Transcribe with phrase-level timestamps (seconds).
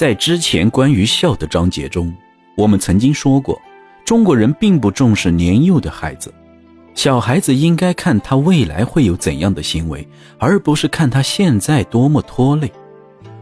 [0.00, 2.10] 在之前关于孝的章节中，
[2.56, 3.60] 我们曾经说过，
[4.02, 6.32] 中国人并不重视年幼的孩子，
[6.94, 10.08] 小孩子应该看他未来会有怎样的行为，
[10.38, 12.72] 而不是看他现在多么拖累。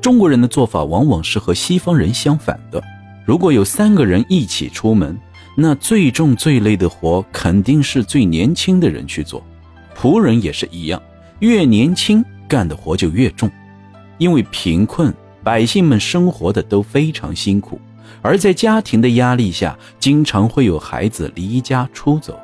[0.00, 2.80] 中国人的做法往往是和西方人相反的。
[3.26, 5.18] 如果有三个人一起出门，
[5.56, 9.44] 那最重最累的活肯定是最年轻的人去做。
[9.98, 11.02] 仆人也是一样，
[11.40, 13.50] 越年轻干的活就越重，
[14.18, 15.12] 因为贫困，
[15.44, 17.78] 百姓们生活的都非常辛苦，
[18.22, 22.36] 而在家庭的压力下，经常会有孩子离家出走，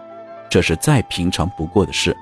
[0.51, 2.15] 这是再平常不过的事。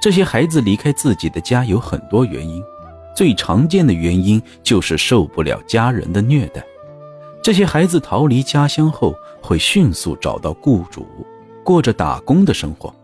[0.00, 2.62] 这些孩子离开自己的家有很多原因。
[3.14, 6.62] 最常见的原因就是受不了家人的虐待。
[7.42, 11.06] 这些孩子逃离家乡后，会迅速找到雇主，
[11.64, 12.94] 过着打工的生活。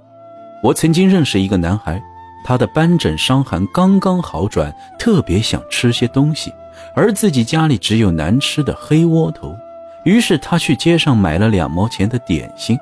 [0.63, 2.03] 我曾经认识一个男孩，
[2.45, 6.53] 他的斑疹伤寒刚刚好转，特别想吃些东西，
[6.95, 9.57] 而自己家里只有难吃的黑窝头，
[10.05, 12.79] 于是他去街上买了两毛钱的点心。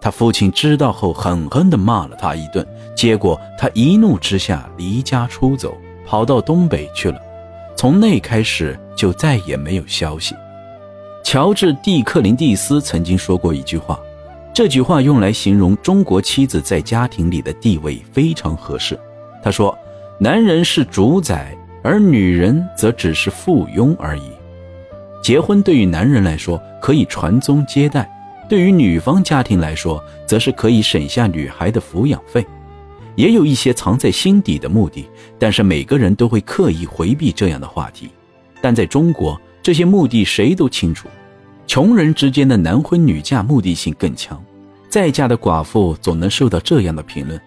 [0.00, 5.76] 他父亲知道后，狠狠地骂了他一顿，结果他一怒之下离家出走。
[6.06, 7.20] 跑到东北去了，
[7.76, 10.34] 从那开始就再也没有消息。
[11.22, 13.96] 乔治·蒂克林蒂斯曾经说过一句话，
[14.60, 18.94] 这句话用来形容中国妻子在家庭里的地位非常合适。
[19.42, 19.74] 他说
[20.20, 24.30] ：“男人是主宰，而女人则只是附庸而已。
[25.22, 28.06] 结婚对于男人来说可以传宗接代，
[28.50, 32.46] 对于女方家庭来说，则是可以省下女孩的抚养费。”
[33.16, 35.08] 也有一些藏在心底的目的，
[35.38, 38.10] 但是每个人都会刻意回避这样的话题。
[38.60, 41.08] 但在中国，这些目的谁都清楚。
[41.66, 44.42] 穷人之间的男婚女嫁目的性更强，
[44.90, 47.40] 再嫁的寡妇总能受到这样的评论：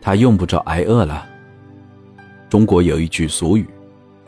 [0.00, 1.26] 她用不着挨饿了。
[2.48, 3.66] 中国有一句俗语：“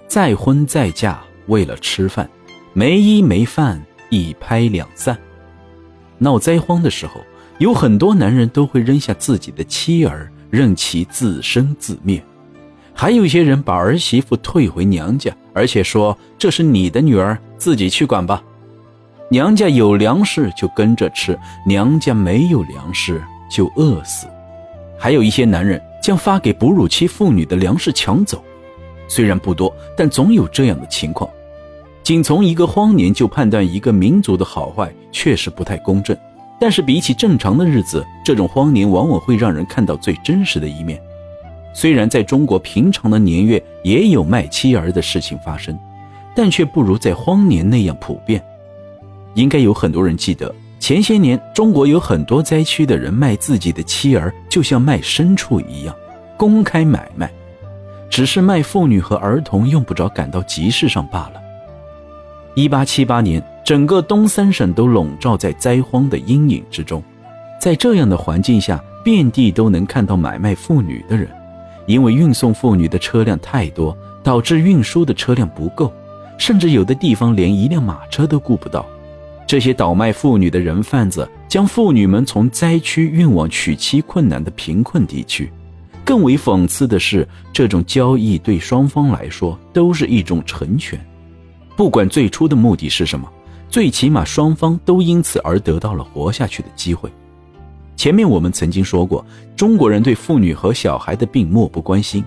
[0.08, 2.28] 再婚再嫁为了吃饭，
[2.74, 5.16] 没衣没饭一拍两散。”
[6.18, 7.20] 闹灾荒的时候，
[7.58, 10.30] 有很多男人都会扔下自己的妻儿。
[10.48, 12.24] 任其自生自灭，
[12.94, 18.42] 还有一些人把儿媳妇退回娘家，而且说这是你的女儿，自己去管吧。
[19.28, 23.20] 娘家有粮食就跟着吃，娘家没有粮食
[23.50, 24.28] 就饿死。
[24.96, 28.40] 还有一些男人将发给哺乳期妇女的粮食抢走，
[29.08, 31.28] 虽然不多，但总有这样的情况。
[32.04, 36.16] 仅从一个荒年就判断一个民族的好坏，确实不太公正。
[36.60, 41.02] 但是比起正常的日子，这种荒年往往会让人看到最真实的一面。
[41.74, 45.76] 虽然在中国平常的年月也有卖妻儿的事情发生，
[46.34, 48.40] 但却不如在荒年那样普遍。
[49.36, 55.94] 应该有很多人记得，前些年中国有很多灾区的人卖自己的妻儿，就像卖牲畜一样，
[56.36, 57.30] 公开买卖，
[58.10, 61.40] 只是卖妇女和儿童用不着赶到集市上罢了。
[62.56, 63.40] 一八七八年。
[63.66, 67.02] 整个东三省都笼罩在灾荒的阴影之中，
[67.60, 71.28] 在这样的环境下，遍地都能看到买卖妇女的人。
[71.84, 75.92] 因为运送妇女的车辆太多，导致运输的车辆不够，
[76.38, 78.86] 甚至有的地方连一辆马车都顾不到。
[79.46, 85.50] 这些倒卖妇女的人贩子将妇女们从灾区运往娶妻困难的贫困地区。
[86.04, 90.98] 更为讽刺的是，这种交易对双方来说都是一种成全，
[91.76, 93.28] 不管最初的目的是什么。
[93.68, 97.10] 最起码双方都因此而得到了活下去的机会。
[97.96, 99.24] 前面我们曾经说过，
[99.56, 102.24] 中国人对妇女和小孩的病漠不关心，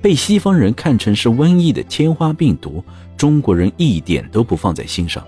[0.00, 2.82] 被西方人看成是瘟疫的天花病毒，
[3.16, 5.22] 中国人一点都不放在心上。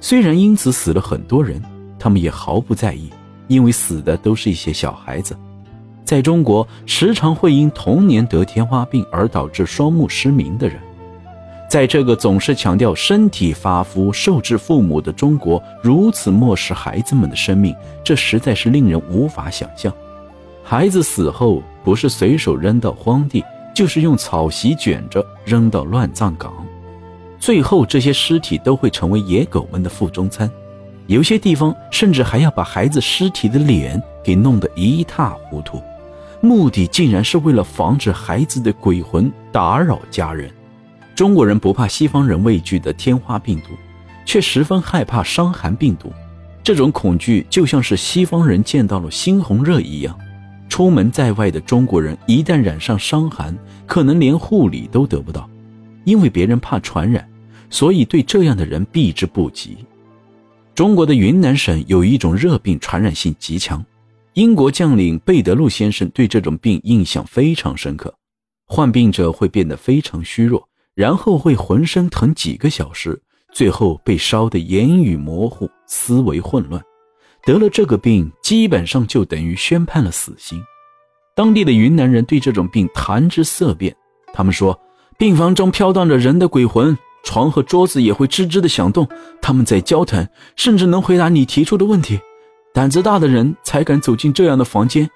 [0.00, 1.60] 虽然因此死了很多人，
[1.98, 3.10] 他们也毫不在意，
[3.46, 5.36] 因为死的都是一些小孩子。
[6.04, 10.78] 在中国，时常会因童年得天花病而导致双目失明的人。
[11.68, 19.92] 在这个总是强调身体发肤受制父母的中国，如此漠视孩子们的生命，这实在是令人无法想象。
[20.64, 23.44] 孩子死后，不是随手扔到荒地，
[23.74, 26.50] 就是用草席卷着扔到乱葬岗，
[27.38, 30.50] 最后这些尸体都会成为野狗们的腹中餐。
[31.06, 35.82] 有些地方甚至还要把孩子尸体的脸给弄得一塌糊涂，
[36.42, 40.50] 目的竟然是为了防止孩子的鬼魂打扰家人。
[41.14, 43.70] 中国人不怕西方人畏惧的天花病毒，
[44.26, 46.12] 却十分害怕伤寒病毒。
[46.62, 50.14] 这种恐惧就像是西方人见到了猩红热一样。
[50.68, 53.56] 出门在外的中国人一旦染上伤寒，
[53.86, 55.48] 可能连护理都得不到，
[56.08, 57.28] 因为别人怕传染，
[57.68, 59.76] 所以对这样的人避之不及。
[60.74, 63.84] 中国的云南省有一种热病，传染性极强。
[64.32, 68.14] 英国将领贝德路先生对这种病印象非常深刻，
[68.66, 70.66] 患病者会变得非常虚弱。
[70.94, 73.20] 然后会浑身疼几个小时，
[73.52, 76.82] 最后被烧得言语模糊，思维混乱。
[77.44, 80.58] 得了这个病，基本上就等于宣判了死刑。
[81.36, 83.94] 当地的云南人对这种病谈之色变，
[84.32, 84.76] 他们说，
[85.18, 89.04] 病房中飘荡着人的鬼魂，床和桌子也会吱吱的响动，
[89.42, 92.20] 他们在交谈，甚至能回答你提出的问题。
[92.72, 95.10] 胆子大的人才敢走进这样的房间。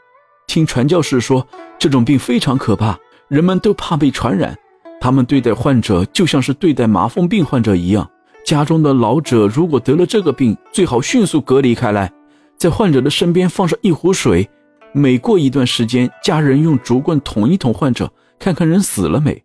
[0.49, 1.47] 听传教士说，
[1.79, 4.59] 这种病非常可怕，人们都怕被传染。
[5.01, 8.11] 他们对待患者就像是对待麻风病患者一样。
[8.45, 12.13] 家中的老者如果得了这个病，最好迅速隔离开来，
[12.59, 14.51] 在患者的身边放上一壶水，
[14.93, 19.42] 每过一段时间，家人用竹棍捅一捅患者，看看人死了没。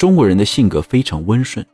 [0.00, 1.66] 中国人的性格非常温顺，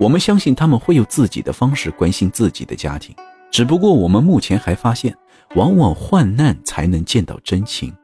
[0.00, 3.14] 我们相信他们会有自己的方式关心自己的家庭。
[3.48, 5.16] 只不过我们目前还发现，
[5.54, 7.94] 往往患难才能见到真情。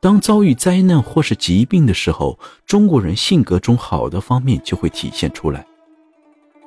[0.00, 5.66] 当遭遇灾难或是疾病的时候，中国人性格中好的方面就会体现出来。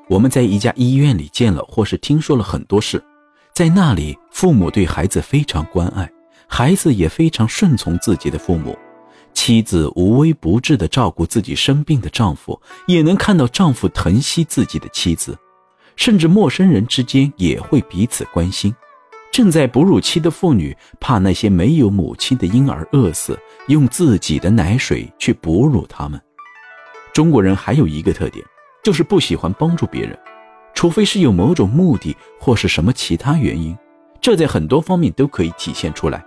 [0.08, 3.04] 我们在一家医院里见了或是听说了很多事，
[3.52, 6.08] 在那里，父母对孩子非常关爱，
[6.48, 8.78] 孩子也非常顺从自己的父母，
[9.34, 15.38] 妻子无微不至地照顾自己生病的丈夫，也能看到丈夫疼惜自己的妻子。
[15.96, 18.74] 甚至陌生人之间也会彼此关心。
[19.32, 23.38] 正在哺乳期的妇女怕那些没有母亲的婴儿饿死，
[23.68, 26.22] 用自己的奶水去哺乳他们。
[27.14, 28.46] 中国人还有一个特点，
[28.84, 30.18] 就是不喜欢帮助别人，
[30.74, 33.76] 除非是有某种目的或是什么其他原因。
[34.22, 36.24] 这在很多方面都可以体现出来。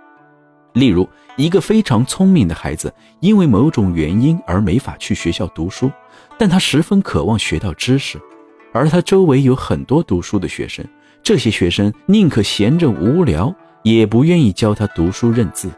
[0.77, 5.91] 例如，一个非常聪明的孩子，因为某种原因而没法去学校读书，
[6.37, 8.21] 但他十分渴望学到知识。
[8.71, 10.85] 而他周围有很多读书的学生，
[11.23, 15.71] 这些学生宁可闲着无聊，也不愿意教他读书认字。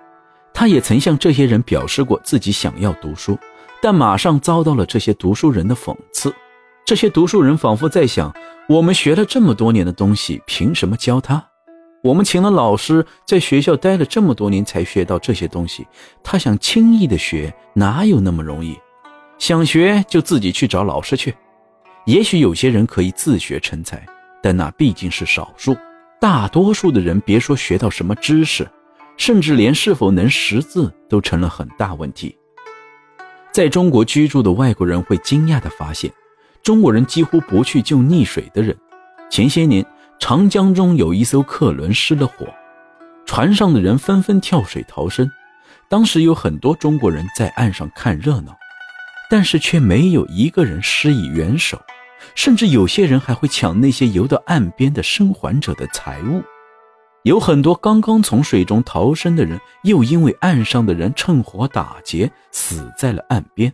[0.53, 3.37] 他也曾向这些人表示过自己想要读书，
[3.81, 6.33] 但马上遭到了这些读书人的讽刺。
[6.85, 8.33] 这些读书人仿佛在想：
[8.67, 11.48] 我们学了这么多年的东西，凭什么教他？
[12.01, 15.85] 我们请了老师，在学校待了这么多年才学到这些东西，
[16.23, 18.77] 他想轻易的学，哪有那么容易？
[19.37, 21.35] 想学就自己去找老师去。
[22.05, 24.05] 也许有些人可以自学成才，
[24.41, 25.75] 但那毕竟是少数。
[26.21, 28.65] 大多数的人，别说学到什么知识，
[29.17, 32.37] 甚至连是否能识字都成了很大问题。
[33.51, 36.09] 在中国居住的外国人会惊讶地发现，
[36.63, 38.75] 中国人几乎不去救溺水的人。
[39.29, 39.85] 前些年，
[40.19, 42.45] 长江中有一艘客轮失了火，
[43.25, 45.29] 船上的人纷纷跳水逃生。
[45.87, 48.55] 当时有很多中国人在岸上看热闹，
[49.29, 51.81] 但是却没有一个人施以援手。
[52.35, 56.43] 甚至有些人还会抢那些游到岸边的生还者的财物，
[57.23, 63.73] 有很多刚刚从水中逃生的人，又因为岸上的人趁火打劫，死在了岸边。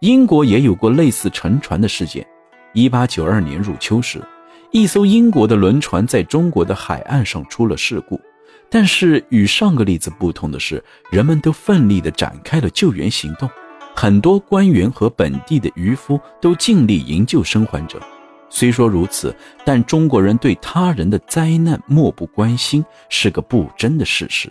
[0.00, 2.24] 英国也有过类似沉船的事件。
[2.74, 4.22] 一八九二年入秋时，
[4.72, 8.18] 一艘英国的轮船在中国的海岸上出了事故，
[8.70, 13.48] 但是与上个例子不同的是，人们都奋力地展开了救援行动。
[13.94, 18.00] 很多官员和本地的渔夫都尽力营救生还者。
[18.48, 24.50] 虽说如此，但中国人对他人的灾难漠不关心是个不争的事实。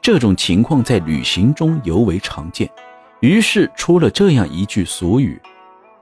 [0.00, 2.70] 这种情况在旅行中尤为常见，
[3.18, 5.40] 于是出了这样一句俗语：“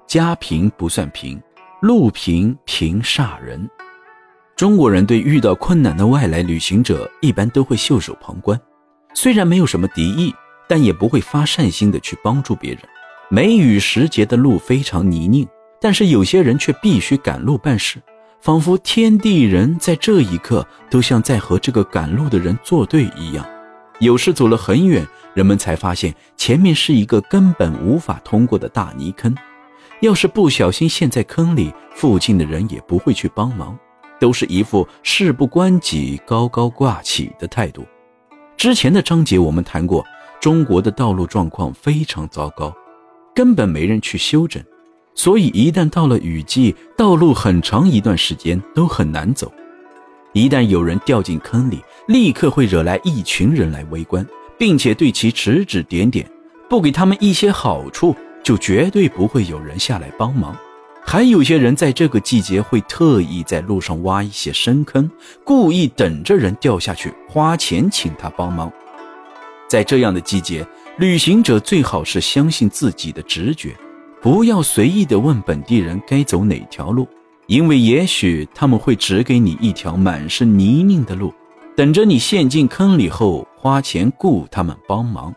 [0.07, 1.41] 家贫不算贫，
[1.81, 3.69] 路贫贫煞人。”
[4.57, 8.61] 中国人对遇到困难的外来旅行者一般都会袖手旁观，
[9.15, 10.35] 虽然没有什么敌意。
[10.71, 12.81] 但也不会发善心的去帮助别人。
[13.29, 15.45] 梅雨时节的路非常泥泞，
[15.81, 18.01] 但是有些人却必须赶路办事，
[18.41, 23.45] 仿佛天地人在这一刻都像在和这个赶路的人作对一样。
[23.99, 29.35] 有时走了很远，人们才发现前面是一个根本无法通过的大泥坑。
[30.01, 33.79] 要是不小心陷在坑里，附近的人也不会去帮忙，
[34.19, 37.87] 都是一副事不关己、高高挂起的态度。
[38.57, 40.05] 之前的章节我们谈过。
[40.41, 42.75] 中国的道路状况非常糟糕，
[43.35, 44.65] 根本没人去修整，
[45.15, 49.53] 所以一旦到了雨季，道路很长一段时间都很难走。
[50.33, 54.27] 一旦有人掉进坑里，立刻会惹来一群人来围观，
[54.57, 56.27] 并且对其指指点点，
[56.71, 60.57] 不给他们一些好处，就绝对不会有人下来帮忙。
[61.03, 65.11] 还有些人在这个季节会特意在路上挖一些深坑，
[65.45, 68.71] 故意等着人掉下去，花钱请他帮忙。
[69.67, 70.65] 在这样的季节，
[70.99, 73.75] 旅行者最好是相信自己的直觉，
[74.21, 77.09] 不要随意的问本地人该走哪条路，
[77.47, 81.33] 因为也许他们会指给你一条满是泥泞的路，
[81.75, 85.35] 等着你陷进坑里后花钱雇他们帮忙。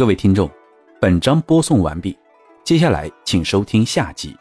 [0.00, 0.50] 各位听众，
[0.98, 2.18] 本章播送完毕。
[2.64, 4.34] 接下来请收听下集。